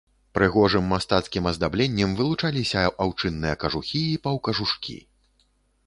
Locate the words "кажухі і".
3.67-4.21